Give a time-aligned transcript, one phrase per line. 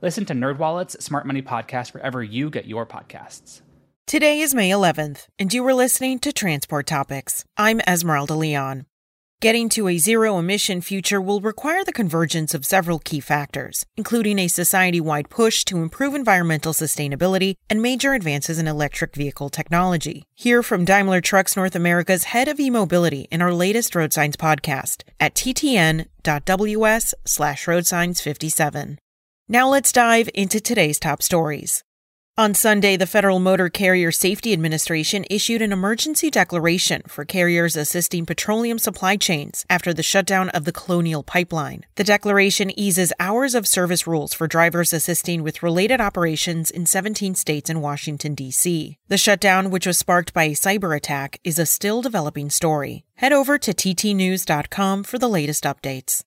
[0.00, 3.62] Listen to NerdWallet's Smart Money Podcast wherever you get your podcasts.
[4.06, 7.44] Today is May 11th, and you are listening to Transport Topics.
[7.56, 8.86] I'm Esmeralda Leon.
[9.40, 14.38] Getting to a zero emission future will require the convergence of several key factors, including
[14.38, 20.24] a society wide push to improve environmental sustainability and major advances in electric vehicle technology.
[20.34, 24.36] Hear from Daimler Trucks North America's head of e mobility in our latest Road Signs
[24.36, 28.98] podcast at ttn.ws slash roadsigns57.
[29.50, 31.82] Now let's dive into today's top stories.
[32.36, 38.26] On Sunday, the Federal Motor Carrier Safety Administration issued an emergency declaration for carriers assisting
[38.26, 41.86] petroleum supply chains after the shutdown of the Colonial Pipeline.
[41.94, 47.34] The declaration eases hours of service rules for drivers assisting with related operations in 17
[47.34, 48.98] states and Washington, D.C.
[49.08, 53.06] The shutdown, which was sparked by a cyber attack, is a still developing story.
[53.14, 56.22] Head over to ttnews.com for the latest updates.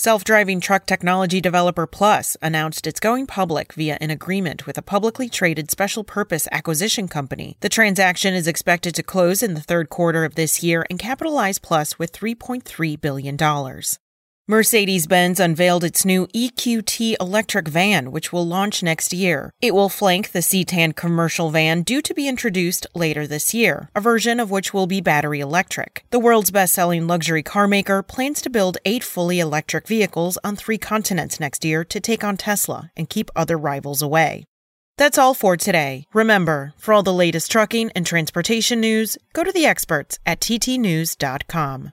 [0.00, 4.82] Self driving truck technology developer Plus announced it's going public via an agreement with a
[4.82, 7.58] publicly traded special purpose acquisition company.
[7.60, 11.58] The transaction is expected to close in the third quarter of this year and capitalize
[11.58, 13.36] Plus with $3.3 billion.
[14.50, 19.52] Mercedes Benz unveiled its new EQT electric van, which will launch next year.
[19.62, 24.00] It will flank the Citan commercial van due to be introduced later this year, a
[24.00, 26.04] version of which will be battery electric.
[26.10, 30.56] The world's best selling luxury car maker plans to build eight fully electric vehicles on
[30.56, 34.46] three continents next year to take on Tesla and keep other rivals away.
[34.96, 36.06] That's all for today.
[36.12, 41.92] Remember, for all the latest trucking and transportation news, go to the experts at ttnews.com.